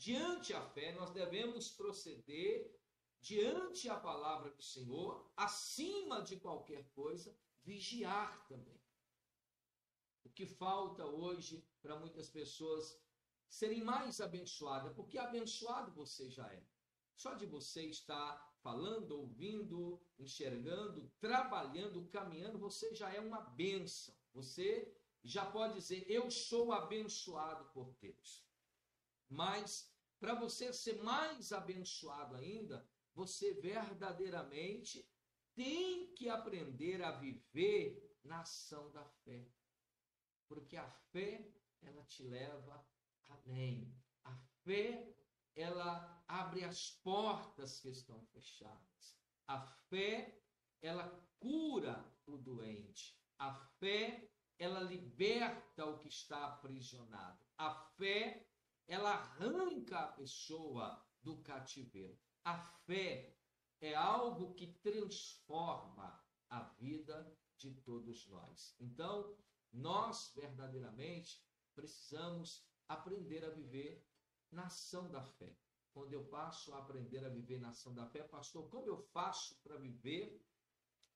diante 0.00 0.54
a 0.54 0.62
fé, 0.62 0.92
nós 0.92 1.10
devemos 1.10 1.70
proceder 1.70 2.74
diante 3.20 3.86
a 3.86 4.00
palavra 4.00 4.50
do 4.50 4.62
Senhor, 4.62 5.30
acima 5.36 6.22
de 6.22 6.36
qualquer 6.40 6.88
coisa, 6.92 7.36
vigiar 7.62 8.46
também. 8.48 8.80
O 10.24 10.30
que 10.30 10.46
falta 10.46 11.04
hoje 11.04 11.62
para 11.82 11.98
muitas 11.98 12.30
pessoas 12.30 12.98
serem 13.46 13.84
mais 13.84 14.22
abençoadas, 14.22 14.94
porque 14.94 15.18
abençoado 15.18 15.92
você 15.92 16.30
já 16.30 16.50
é. 16.50 16.64
Só 17.14 17.34
de 17.34 17.44
você 17.44 17.82
estar 17.84 18.30
falando, 18.62 19.10
ouvindo, 19.12 20.00
enxergando, 20.18 21.12
trabalhando, 21.20 22.08
caminhando, 22.08 22.58
você 22.58 22.94
já 22.94 23.12
é 23.12 23.20
uma 23.20 23.42
benção. 23.42 24.14
Você 24.32 24.90
já 25.22 25.44
pode 25.44 25.74
dizer: 25.74 26.06
Eu 26.08 26.30
sou 26.30 26.72
abençoado 26.72 27.66
por 27.74 27.92
Deus. 28.00 28.48
Mas 29.28 29.89
para 30.20 30.34
você 30.34 30.72
ser 30.72 31.02
mais 31.02 31.50
abençoado 31.50 32.36
ainda, 32.36 32.86
você 33.14 33.54
verdadeiramente 33.54 35.10
tem 35.54 36.12
que 36.14 36.28
aprender 36.28 37.02
a 37.02 37.10
viver 37.10 38.16
na 38.22 38.42
ação 38.42 38.92
da 38.92 39.04
fé. 39.24 39.50
Porque 40.46 40.76
a 40.76 40.88
fé, 41.10 41.50
ela 41.80 42.04
te 42.04 42.22
leva 42.22 42.86
além. 43.28 43.98
A 44.24 44.36
fé, 44.62 45.16
ela 45.56 46.22
abre 46.28 46.64
as 46.64 46.90
portas 46.90 47.80
que 47.80 47.88
estão 47.88 48.22
fechadas. 48.26 49.18
A 49.46 49.60
fé, 49.88 50.38
ela 50.82 51.08
cura 51.38 52.04
o 52.26 52.36
doente. 52.36 53.18
A 53.38 53.54
fé, 53.54 54.30
ela 54.58 54.80
liberta 54.80 55.86
o 55.86 55.98
que 55.98 56.08
está 56.08 56.44
aprisionado. 56.44 57.42
A 57.56 57.74
fé, 57.96 58.49
ela 58.90 59.12
arranca 59.12 60.00
a 60.00 60.08
pessoa 60.08 61.00
do 61.22 61.40
cativeiro. 61.42 62.18
A 62.44 62.58
fé 62.58 63.36
é 63.80 63.94
algo 63.94 64.52
que 64.54 64.66
transforma 64.66 66.20
a 66.48 66.64
vida 66.80 67.32
de 67.56 67.72
todos 67.82 68.26
nós. 68.26 68.74
Então, 68.80 69.38
nós 69.72 70.32
verdadeiramente 70.34 71.40
precisamos 71.72 72.66
aprender 72.88 73.44
a 73.44 73.50
viver 73.50 74.04
na 74.50 74.64
ação 74.64 75.08
da 75.08 75.22
fé. 75.22 75.56
Quando 75.92 76.12
eu 76.12 76.24
passo 76.24 76.74
a 76.74 76.78
aprender 76.78 77.24
a 77.24 77.28
viver 77.28 77.60
na 77.60 77.68
ação 77.68 77.94
da 77.94 78.08
fé, 78.08 78.24
pastor, 78.24 78.68
como 78.70 78.88
eu 78.88 78.98
faço 78.98 79.54
para 79.62 79.76
viver 79.76 80.44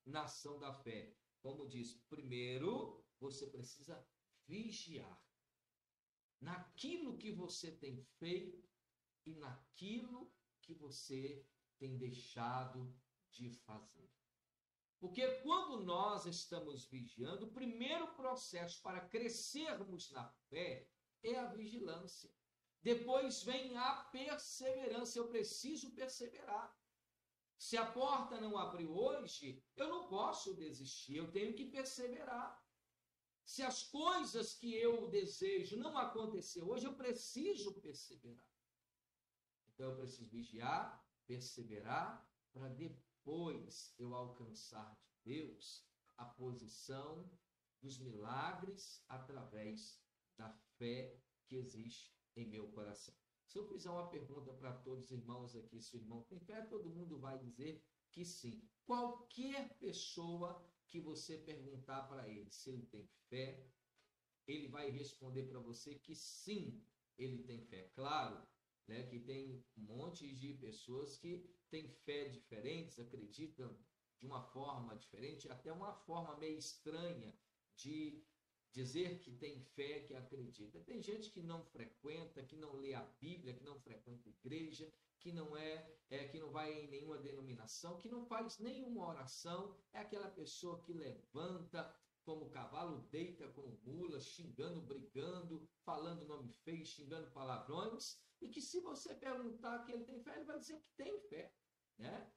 na 0.05 0.23
ação 0.23 0.57
da 0.59 0.73
fé? 0.73 1.13
Como 1.41 1.67
diz, 1.67 1.93
primeiro 2.07 3.03
você 3.19 3.47
precisa 3.47 4.01
vigiar 4.47 5.24
naquilo 6.39 7.17
que 7.17 7.31
você 7.31 7.71
tem 7.71 8.01
feito 8.19 8.67
e 9.25 9.33
naquilo 9.35 10.31
que 10.61 10.73
você 10.73 11.45
tem 11.77 11.97
deixado 11.97 12.93
de 13.31 13.49
fazer. 13.49 14.09
Porque 14.99 15.27
quando 15.41 15.83
nós 15.83 16.25
estamos 16.25 16.85
vigiando, 16.85 17.45
o 17.45 17.51
primeiro 17.51 18.13
processo 18.15 18.81
para 18.81 19.07
crescermos 19.07 20.09
na 20.11 20.27
fé 20.49 20.89
é 21.21 21.35
a 21.35 21.47
vigilância. 21.47 22.31
Depois 22.81 23.43
vem 23.43 23.75
a 23.77 23.95
perseverança. 24.11 25.19
Eu 25.19 25.27
preciso 25.27 25.93
perseverar. 25.93 26.75
Se 27.57 27.77
a 27.77 27.85
porta 27.91 28.39
não 28.39 28.57
abriu 28.57 28.95
hoje, 28.95 29.63
eu 29.75 29.89
não 29.89 30.07
posso 30.07 30.55
desistir, 30.55 31.17
eu 31.17 31.31
tenho 31.31 31.53
que 31.53 31.65
perseverar. 31.65 32.63
Se 33.45 33.61
as 33.61 33.83
coisas 33.83 34.55
que 34.55 34.73
eu 34.73 35.07
desejo 35.07 35.77
não 35.77 35.97
acontecer 35.97 36.63
hoje, 36.63 36.85
eu 36.85 36.95
preciso 36.95 37.79
perseverar. 37.79 38.49
Então 39.69 39.91
eu 39.91 39.97
preciso 39.97 40.27
vigiar, 40.29 41.05
perseverar, 41.27 42.27
para 42.51 42.69
depois 42.69 43.93
eu 43.99 44.15
alcançar 44.15 44.97
de 45.23 45.35
Deus 45.35 45.87
a 46.17 46.25
posição 46.25 47.29
dos 47.81 47.99
milagres 47.99 49.03
através 49.07 50.01
da 50.37 50.49
fé 50.77 51.21
que 51.45 51.55
existe 51.55 52.17
em 52.35 52.49
meu 52.49 52.71
coração. 52.71 53.15
Se 53.45 53.59
eu 53.59 53.67
fizer 53.67 53.91
uma 53.91 54.09
pergunta 54.09 54.53
para 54.53 54.73
todos 54.79 55.05
os 55.05 55.11
irmãos 55.11 55.55
aqui, 55.55 55.79
se 55.79 55.95
o 55.95 55.99
irmão 55.99 56.23
tem 56.23 56.39
fé, 56.39 56.61
todo 56.63 56.89
mundo 56.89 57.19
vai 57.19 57.37
dizer 57.37 57.85
que 58.11 58.25
sim. 58.25 58.67
Qualquer 58.85 59.77
pessoa 59.77 60.65
que 60.87 60.99
você 60.99 61.37
perguntar 61.37 62.03
para 62.03 62.29
ele 62.29 62.51
se 62.51 62.69
ele 62.69 62.85
tem 62.85 63.07
fé, 63.29 63.67
ele 64.47 64.67
vai 64.67 64.89
responder 64.89 65.43
para 65.43 65.59
você 65.59 65.95
que 65.95 66.15
sim, 66.15 66.83
ele 67.17 67.43
tem 67.43 67.61
fé. 67.65 67.89
Claro, 67.93 68.47
né, 68.87 69.03
que 69.07 69.19
tem 69.19 69.65
um 69.77 69.81
monte 69.81 70.31
de 70.33 70.53
pessoas 70.53 71.17
que 71.17 71.49
têm 71.69 71.89
fé 71.89 72.29
diferentes, 72.29 72.99
acreditam 72.99 73.77
de 74.19 74.25
uma 74.25 74.41
forma 74.41 74.95
diferente, 74.95 75.49
até 75.49 75.71
uma 75.71 75.93
forma 75.93 76.37
meio 76.37 76.57
estranha 76.57 77.37
de 77.75 78.23
dizer 78.71 79.19
que 79.19 79.31
tem 79.31 79.59
fé, 79.61 80.01
que 80.01 80.13
acredita. 80.13 80.79
Tem 80.81 81.01
gente 81.01 81.29
que 81.31 81.41
não 81.41 81.63
frequenta, 81.63 82.43
que 82.43 82.57
não 82.57 82.73
lê 82.73 82.93
a 82.93 83.03
Bíblia, 83.19 83.53
que 83.53 83.63
não 83.63 83.79
frequenta 83.79 84.29
igreja, 84.29 84.91
que 85.25 85.31
não 85.31 85.57
é, 85.57 85.91
é 86.11 86.27
que 86.27 86.37
não 86.37 86.51
vai 86.51 86.71
em 86.71 86.87
nenhuma 86.87 87.17
denominação, 87.17 87.97
que 87.97 88.07
não 88.07 88.23
faz 88.27 88.59
nenhuma 88.59 89.07
oração, 89.07 89.75
é 89.91 89.97
aquela 89.97 90.29
pessoa 90.29 90.79
que 90.83 90.93
levanta 90.93 91.91
como 92.23 92.51
cavalo, 92.51 93.07
deita 93.09 93.47
como 93.53 93.81
mula, 93.83 94.19
xingando, 94.19 94.83
brigando, 94.83 95.67
falando 95.83 96.27
nome 96.27 96.51
feio, 96.51 96.85
xingando 96.85 97.31
palavrões, 97.31 98.21
e 98.39 98.49
que 98.49 98.61
se 98.61 98.79
você 98.81 99.15
perguntar 99.15 99.83
que 99.83 99.93
ele 99.93 100.03
tem 100.03 100.21
fé, 100.21 100.35
ele 100.35 100.45
vai 100.45 100.59
dizer 100.59 100.79
que 100.79 100.93
tem 100.95 101.19
fé, 101.21 101.51
né? 101.97 102.31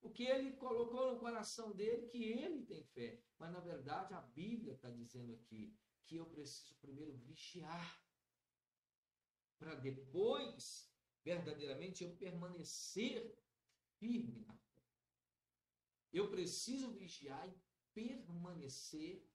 O 0.00 0.08
que 0.08 0.24
ele 0.24 0.52
colocou 0.52 1.12
no 1.12 1.20
coração 1.20 1.72
dele, 1.72 2.08
que 2.08 2.24
ele 2.24 2.64
tem 2.64 2.82
fé. 2.84 3.22
Mas, 3.38 3.52
na 3.52 3.60
verdade, 3.60 4.14
a 4.14 4.22
Bíblia 4.22 4.72
está 4.72 4.88
dizendo 4.88 5.34
aqui 5.34 5.76
que 6.06 6.16
eu 6.16 6.24
preciso 6.24 6.74
primeiro 6.76 7.12
vigiar, 7.18 8.02
para 9.58 9.74
depois, 9.74 10.89
verdadeiramente, 11.24 12.04
eu 12.04 12.16
permanecer 12.16 13.36
firme 13.98 14.40
na 14.40 14.54
fé. 14.54 14.82
Eu 16.12 16.30
preciso 16.30 16.92
vigiar 16.92 17.48
e 17.48 17.60
permanecer 17.94 19.26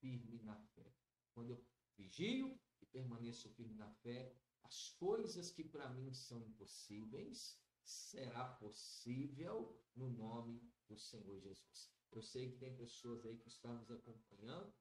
firme 0.00 0.42
na 0.42 0.56
fé. 0.74 0.92
Quando 1.32 1.50
eu 1.50 1.64
vigio 1.96 2.58
e 2.80 2.86
permaneço 2.86 3.50
firme 3.50 3.74
na 3.74 3.90
fé, 3.90 4.34
as 4.62 4.90
coisas 4.90 5.50
que 5.50 5.62
para 5.62 5.88
mim 5.90 6.12
são 6.12 6.42
impossíveis 6.42 7.60
será 7.84 8.44
possível 8.54 9.80
no 9.94 10.10
nome 10.10 10.60
do 10.88 10.98
Senhor 10.98 11.38
Jesus. 11.40 11.92
Eu 12.10 12.22
sei 12.22 12.50
que 12.50 12.58
tem 12.58 12.76
pessoas 12.76 13.24
aí 13.24 13.36
que 13.36 13.48
estão 13.48 13.74
nos 13.76 13.90
acompanhando, 13.90 14.72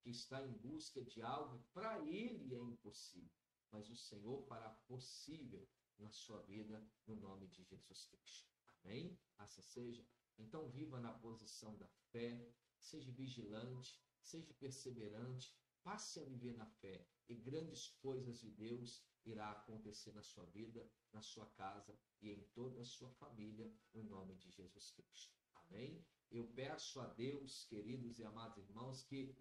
que 0.00 0.10
está 0.10 0.44
em 0.44 0.52
busca 0.54 1.04
de 1.04 1.22
algo 1.22 1.62
para 1.72 2.00
ele 2.00 2.54
é 2.54 2.58
impossível, 2.58 3.30
mas 3.70 3.88
o 3.90 3.96
Senhor 3.96 4.42
fará 4.46 4.70
possível 4.88 5.68
na 6.00 6.10
sua 6.10 6.42
vida 6.42 6.84
no 7.06 7.16
nome 7.16 7.46
de 7.48 7.62
Jesus 7.62 8.06
Cristo. 8.06 8.48
Amém? 8.82 9.18
Assim 9.38 9.62
seja. 9.62 10.04
Então 10.38 10.68
viva 10.68 10.98
na 11.00 11.12
posição 11.12 11.76
da 11.76 11.86
fé, 12.10 12.50
seja 12.78 13.12
vigilante, 13.12 14.00
seja 14.22 14.52
perseverante, 14.54 15.54
passe 15.82 16.20
a 16.20 16.24
viver 16.24 16.56
na 16.56 16.66
fé 16.66 17.06
e 17.28 17.34
grandes 17.34 17.88
coisas 18.02 18.40
de 18.40 18.50
Deus 18.50 19.04
irá 19.24 19.50
acontecer 19.50 20.12
na 20.12 20.22
sua 20.22 20.44
vida, 20.46 20.90
na 21.12 21.20
sua 21.20 21.46
casa 21.50 21.98
e 22.20 22.30
em 22.30 22.42
toda 22.54 22.80
a 22.80 22.84
sua 22.84 23.10
família, 23.10 23.72
no 23.92 24.02
nome 24.02 24.34
de 24.36 24.50
Jesus 24.50 24.90
Cristo. 24.90 25.36
Amém? 25.54 26.04
Eu 26.30 26.46
peço 26.48 27.00
a 27.00 27.06
Deus, 27.06 27.64
queridos 27.64 28.18
e 28.18 28.24
amados 28.24 28.58
irmãos, 28.58 29.02
que 29.02 29.36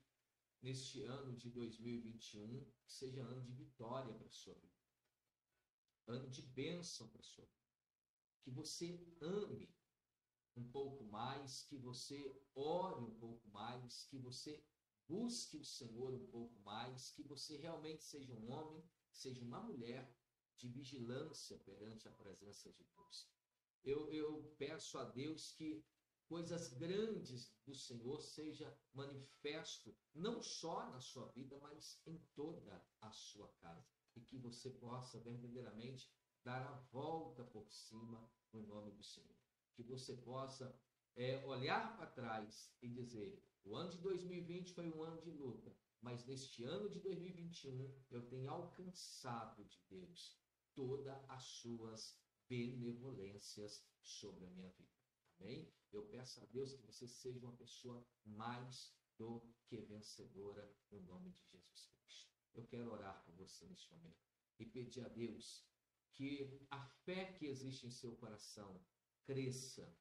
neste 0.62 1.04
ano 1.04 1.36
de 1.36 1.50
2021 1.50 2.66
seja 2.86 3.22
ano 3.22 3.42
de 3.44 3.54
vitória 3.54 4.14
para 4.14 4.28
a 4.28 4.32
sua 4.32 4.54
vida, 4.56 4.79
ano 6.08 6.30
de 6.30 6.42
bênção 6.42 7.08
para 7.10 7.22
sua 7.22 7.46
vida. 7.46 7.60
Que 8.42 8.52
você 8.52 9.00
ame 9.22 9.74
um 10.56 10.70
pouco 10.72 11.04
mais, 11.06 11.62
que 11.64 11.78
você 11.78 12.36
ore 12.56 13.04
um 13.04 13.16
pouco 13.20 13.48
mais, 13.50 14.06
que 14.06 14.18
você 14.18 14.64
busque 15.08 15.58
o 15.58 15.66
Senhor 15.66 16.14
um 16.14 16.28
pouco 16.28 16.60
mais, 16.60 17.12
que 17.12 17.24
você 17.24 17.58
realmente 17.58 18.04
seja 18.04 18.34
um 18.34 18.52
homem 18.52 18.84
seja 19.12 19.44
uma 19.44 19.62
mulher 19.62 20.10
de 20.58 20.68
vigilância 20.68 21.58
perante 21.60 22.08
a 22.08 22.12
presença 22.12 22.72
de 22.72 22.84
Deus. 22.84 23.30
Eu, 23.84 24.10
eu 24.10 24.56
peço 24.58 24.98
a 24.98 25.04
Deus 25.04 25.52
que 25.54 25.84
coisas 26.28 26.74
grandes 26.74 27.54
do 27.66 27.74
Senhor 27.74 28.22
seja 28.22 28.78
manifesto 28.94 29.96
não 30.14 30.42
só 30.42 30.90
na 30.90 31.00
sua 31.00 31.28
vida, 31.32 31.58
mas 31.60 32.02
em 32.06 32.18
toda 32.36 32.86
a 33.02 33.12
sua 33.12 33.48
casa 33.60 33.99
e 34.16 34.22
que 34.22 34.38
você 34.38 34.70
possa 34.70 35.20
verdadeiramente 35.20 36.12
dar 36.44 36.62
a 36.62 36.76
volta 36.92 37.44
por 37.44 37.70
cima 37.72 38.30
no 38.52 38.62
nome 38.66 38.92
do 38.92 39.04
Senhor. 39.04 39.36
Que 39.76 39.84
você 39.84 40.14
possa 40.18 40.78
é, 41.16 41.46
olhar 41.46 41.96
para 41.98 42.08
trás 42.08 42.74
e 42.82 42.90
dizer: 42.90 43.44
o 43.64 43.76
ano 43.76 43.92
de 43.92 43.98
2020 44.00 44.74
foi 44.74 44.90
um 44.90 45.04
ano 45.04 45.22
de 45.22 45.32
luta, 45.32 45.76
mas 46.02 46.26
neste 46.26 46.64
ano 46.64 46.90
de 46.90 47.00
2021 47.00 47.94
eu 48.10 48.28
tenho 48.28 48.50
alcançado 48.50 49.64
de 49.66 49.80
Deus 49.90 50.40
todas 50.74 51.18
as 51.30 51.44
suas 51.44 52.18
benevolências 52.48 53.86
sobre 54.02 54.46
a 54.46 54.50
minha 54.50 54.70
vida. 54.72 54.90
Amém? 55.40 55.72
Eu 55.92 56.04
peço 56.08 56.42
a 56.42 56.46
Deus 56.48 56.74
que 56.74 56.86
você 56.86 57.08
seja 57.08 57.40
uma 57.40 57.56
pessoa 57.56 58.06
mais 58.26 58.94
do 59.18 59.42
que 59.68 59.78
vencedora 59.82 60.74
no 60.92 61.02
nome 61.02 61.32
de 61.32 61.44
Jesus 61.52 61.86
Cristo. 61.86 61.99
Eu 62.54 62.66
quero 62.66 62.92
orar 62.92 63.24
por 63.24 63.34
você 63.36 63.66
neste 63.68 63.92
momento 63.94 64.20
e 64.58 64.66
pedir 64.66 65.06
a 65.06 65.10
Deus 65.10 65.66
que 66.14 66.60
a 66.70 66.82
fé 67.06 67.34
que 67.34 67.46
existe 67.46 67.88
em 67.88 67.92
seu 67.92 68.16
coração 68.16 68.84
cresça 69.24 69.96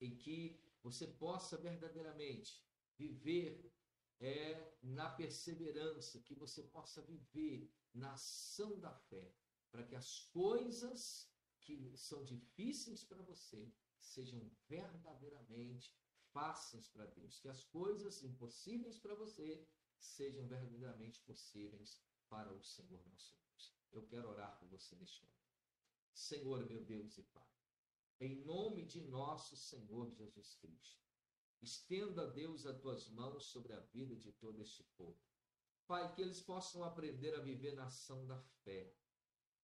e 0.00 0.10
que 0.10 0.60
você 0.82 1.06
possa 1.06 1.56
verdadeiramente 1.56 2.64
viver 2.96 3.72
é 4.18 4.76
na 4.82 5.10
perseverança, 5.10 6.20
que 6.20 6.34
você 6.34 6.62
possa 6.62 7.02
viver 7.02 7.72
na 7.92 8.12
ação 8.12 8.78
da 8.78 8.92
fé, 8.92 9.34
para 9.70 9.84
que 9.84 9.96
as 9.96 10.20
coisas 10.32 11.28
que 11.60 11.96
são 11.96 12.24
difíceis 12.24 13.04
para 13.04 13.22
você 13.22 13.72
sejam 13.98 14.50
verdadeiramente 14.68 15.96
fáceis 16.32 16.88
para 16.88 17.06
Deus, 17.06 17.38
que 17.38 17.48
as 17.48 17.64
coisas 17.64 18.22
impossíveis 18.22 18.98
para 18.98 19.14
você 19.14 19.66
sejam 20.02 20.46
verdadeiramente 20.46 21.20
possíveis 21.20 22.02
para 22.28 22.52
o 22.52 22.62
Senhor 22.62 23.02
nosso 23.06 23.36
Deus. 23.36 23.74
Eu 23.92 24.06
quero 24.06 24.28
orar 24.28 24.58
por 24.58 24.68
você 24.68 24.96
neste 24.96 25.22
momento. 25.22 25.42
Senhor, 26.12 26.66
meu 26.66 26.84
Deus 26.84 27.16
e 27.18 27.22
Pai, 27.22 27.48
em 28.20 28.44
nome 28.44 28.84
de 28.84 29.00
nosso 29.02 29.56
Senhor 29.56 30.10
Jesus 30.10 30.54
Cristo, 30.56 31.02
Estenda, 31.62 32.26
Deus, 32.26 32.66
as 32.66 32.80
tuas 32.80 33.08
mãos 33.08 33.44
sobre 33.44 33.72
a 33.72 33.78
vida 33.78 34.16
de 34.16 34.32
todo 34.32 34.60
este 34.60 34.82
povo. 34.96 35.16
Pai, 35.86 36.12
que 36.12 36.20
eles 36.20 36.40
possam 36.40 36.82
aprender 36.82 37.34
a 37.36 37.40
viver 37.40 37.74
na 37.74 37.86
ação 37.86 38.26
da 38.26 38.40
fé, 38.64 38.92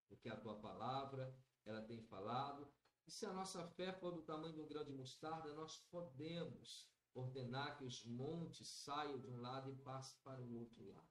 porque 0.07 0.29
a 0.29 0.37
tua 0.37 0.61
palavra, 0.61 1.37
ela 1.65 1.83
tem 1.83 2.01
falado, 2.01 2.71
e 3.07 3.11
se 3.11 3.27
a 3.27 3.33
nossa 3.33 3.67
fé 3.71 3.93
for 3.93 4.13
do 4.13 4.23
tamanho 4.23 4.55
de 4.55 4.61
um 4.61 4.69
grão 4.69 4.85
de 4.85 4.93
mostarda, 4.93 5.53
nós 5.55 5.79
podemos 5.91 6.89
ordenar 7.19 7.77
que 7.77 7.85
os 7.85 8.05
montes 8.05 8.69
saiam 8.69 9.19
de 9.19 9.27
um 9.27 9.41
lado 9.41 9.71
e 9.71 9.77
passem 9.77 10.19
para 10.23 10.41
o 10.41 10.59
outro 10.59 10.87
lado. 10.89 11.09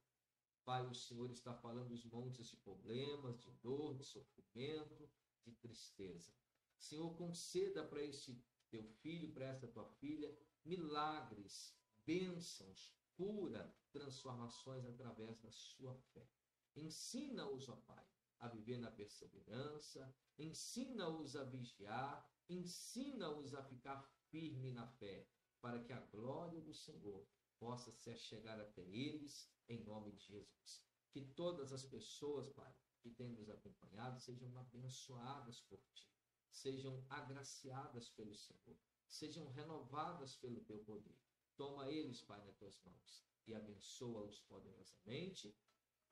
Pai, 0.66 0.86
o 0.86 0.94
Senhor 0.94 1.30
está 1.32 1.54
falando 1.54 1.90
dos 1.90 2.04
montes 2.06 2.48
de 2.48 2.58
problemas, 2.58 3.40
de 3.40 3.52
dor, 3.64 3.96
de 3.96 4.04
sofrimento, 4.04 5.10
de 5.46 5.54
tristeza. 5.54 6.34
Senhor, 6.78 7.16
conceda 7.16 7.86
para 7.86 8.04
este 8.04 8.38
teu 8.70 8.84
filho, 8.84 9.32
para 9.32 9.46
esta 9.46 9.68
tua 9.68 9.86
filha, 9.86 10.38
milagres, 10.66 11.74
bênçãos, 12.06 12.94
cura, 13.16 13.74
transformações 13.92 14.86
através 14.86 15.40
da 15.40 15.50
sua 15.52 15.96
fé. 16.14 16.28
Ensina-os, 16.76 17.70
ó 17.70 17.76
Pai, 17.78 18.06
a 18.40 18.48
viver 18.48 18.78
na 18.78 18.92
perseverança, 18.92 20.14
ensina-os 20.38 21.36
a 21.36 21.44
vigiar, 21.44 22.30
ensina-os 22.50 23.56
a 23.56 23.64
ficar 23.64 24.02
firme 24.30 24.72
na 24.72 24.86
fé, 24.86 25.28
para 25.62 25.84
que 25.84 25.94
a 25.94 26.00
glória 26.00 26.62
do 26.62 26.74
Senhor 26.74 27.28
possa 27.60 27.92
se 27.92 28.16
chegar 28.18 28.60
até 28.60 28.82
eles, 28.82 29.52
em 29.68 29.84
nome 29.84 30.12
de 30.12 30.24
Jesus. 30.26 30.84
Que 31.12 31.22
todas 31.22 31.72
as 31.74 31.84
pessoas, 31.84 32.50
Pai, 32.50 32.74
que 33.02 33.10
têm 33.10 33.32
nos 33.32 33.50
acompanhado, 33.50 34.20
sejam 34.20 34.56
abençoadas 34.58 35.62
por 35.62 35.80
Ti, 35.94 36.10
sejam 36.52 37.06
agraciadas 37.10 38.10
pelo 38.10 38.36
Senhor 38.36 38.78
sejam 39.08 39.48
renovadas 39.48 40.36
pelo 40.36 40.64
teu 40.66 40.80
poder. 40.80 41.18
Toma 41.56 41.90
eles, 41.90 42.22
Pai, 42.22 42.44
nas 42.44 42.56
tuas 42.58 42.80
mãos 42.84 43.26
e 43.48 43.56
abençoa-os 43.56 44.42
poderosamente. 44.42 45.56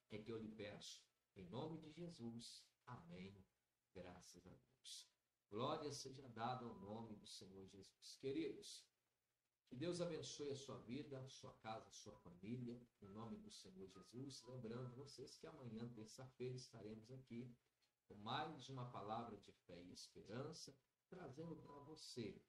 É 0.09 0.17
que 0.17 0.31
eu 0.31 0.39
lhe 0.39 0.49
peço, 0.49 1.03
em 1.35 1.45
nome 1.49 1.79
de 1.79 1.91
Jesus. 1.91 2.65
Amém. 2.85 3.43
Graças 3.93 4.45
a 4.47 4.53
Deus. 4.53 5.09
Glória 5.49 5.91
seja 5.91 6.27
dada 6.29 6.65
ao 6.65 6.79
nome 6.79 7.15
do 7.15 7.27
Senhor 7.27 7.67
Jesus. 7.67 8.15
Queridos, 8.15 8.85
que 9.67 9.75
Deus 9.75 9.99
abençoe 9.99 10.51
a 10.51 10.55
sua 10.55 10.77
vida, 10.79 11.19
a 11.19 11.27
sua 11.27 11.53
casa, 11.55 11.89
a 11.89 11.93
sua 11.93 12.15
família, 12.17 12.79
em 13.01 13.09
nome 13.09 13.37
do 13.37 13.51
Senhor 13.51 13.87
Jesus. 13.89 14.43
Lembrando 14.47 14.95
vocês 14.95 15.37
que 15.37 15.47
amanhã, 15.47 15.87
terça-feira, 15.93 16.55
estaremos 16.55 17.09
aqui 17.11 17.55
com 18.07 18.15
mais 18.15 18.69
uma 18.69 18.89
palavra 18.91 19.37
de 19.37 19.51
fé 19.51 19.81
e 19.81 19.91
esperança, 19.91 20.75
trazendo 21.09 21.55
para 21.57 21.79
você 21.79 22.39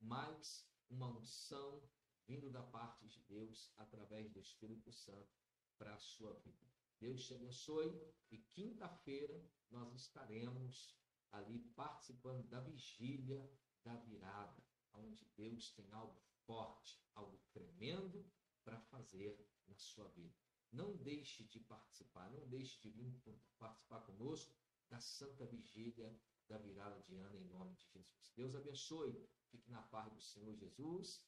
mais 0.00 0.66
uma 0.88 1.08
unção 1.08 1.82
vindo 2.26 2.50
da 2.50 2.62
parte 2.62 3.06
de 3.06 3.20
Deus 3.22 3.72
através 3.76 4.30
do 4.30 4.38
Espírito 4.38 4.92
Santo 4.92 5.36
para 5.76 5.94
a 5.94 5.98
sua 5.98 6.34
vida. 6.40 6.66
Deus 7.00 7.24
te 7.24 7.34
abençoe 7.34 7.90
e 8.30 8.38
quinta-feira 8.38 9.42
nós 9.70 9.94
estaremos 9.94 10.96
ali 11.32 11.60
participando 11.74 12.46
da 12.48 12.60
vigília 12.60 13.50
da 13.84 13.96
virada, 13.96 14.62
onde 14.94 15.24
Deus 15.36 15.70
tem 15.72 15.90
algo 15.92 16.20
forte, 16.46 17.00
algo 17.14 17.38
tremendo 17.52 18.24
para 18.64 18.80
fazer 18.80 19.38
na 19.66 19.76
sua 19.76 20.08
vida. 20.08 20.34
Não 20.72 20.96
deixe 20.96 21.44
de 21.44 21.60
participar, 21.60 22.30
não 22.30 22.46
deixe 22.48 22.80
de 22.80 22.90
vir 22.90 23.12
participar 23.58 24.00
conosco 24.00 24.54
da 24.88 25.00
Santa 25.00 25.46
Vigília 25.46 26.14
da 26.48 26.58
virada 26.58 27.00
de 27.02 27.16
ano 27.16 27.36
em 27.36 27.44
nome 27.46 27.74
de 27.74 27.86
Jesus. 27.92 28.32
Deus 28.34 28.54
abençoe. 28.54 29.28
Fique 29.50 29.70
na 29.70 29.82
paz 29.82 30.12
do 30.12 30.20
Senhor 30.20 30.54
Jesus 30.54 31.24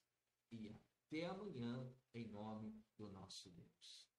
e 0.51 0.69
até 0.69 1.27
amanhã, 1.27 1.91
em 2.15 2.29
nome 2.29 2.83
do 2.97 3.09
nosso 3.09 3.51
Deus. 3.51 4.10